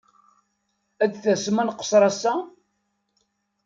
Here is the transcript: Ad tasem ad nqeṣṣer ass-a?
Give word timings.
Ad 1.03 1.11
tasem 1.23 1.57
ad 1.61 1.65
nqeṣṣer 1.69 2.01
ass-a? 2.09 2.33